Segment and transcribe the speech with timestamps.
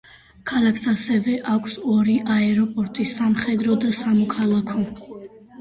[0.51, 4.89] ქალაქს ასევე აქვს ორი აეროპორტი: სამხედრო და სამოქალაქო.